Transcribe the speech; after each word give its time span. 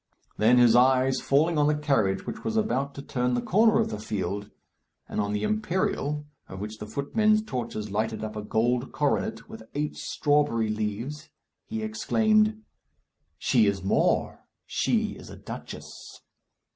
Then 0.37 0.57
his 0.57 0.75
eyes 0.75 1.21
falling 1.21 1.59
on 1.59 1.67
the 1.67 1.77
carriage 1.77 2.25
which 2.25 2.43
was 2.43 2.57
about 2.57 2.95
to 2.95 3.03
turn 3.03 3.35
the 3.35 3.39
corner 3.43 3.77
of 3.79 3.91
the 3.91 3.99
field, 3.99 4.49
and 5.07 5.21
on 5.21 5.31
the 5.31 5.43
imperial 5.43 6.25
of 6.49 6.59
which 6.59 6.79
the 6.79 6.87
footmen's 6.87 7.43
torches 7.43 7.91
lighted 7.91 8.23
up 8.23 8.35
a 8.35 8.41
golden 8.41 8.89
coronet, 8.89 9.47
with 9.47 9.61
eight 9.75 9.95
strawberry 9.95 10.69
leaves, 10.69 11.29
he 11.67 11.83
exclaimed, 11.83 12.63
"She 13.37 13.67
is 13.67 13.83
more. 13.83 14.47
She 14.65 15.11
is 15.17 15.29
a 15.29 15.35
duchess." 15.37 16.19